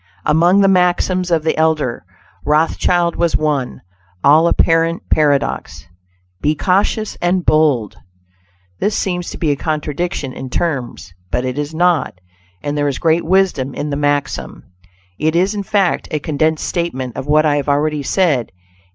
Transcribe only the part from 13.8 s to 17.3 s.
the maxim. It is, in fact, a condensed statement of